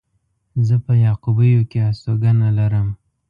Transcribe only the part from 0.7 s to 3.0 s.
په يعقوبيو کې هستوګنه لرم.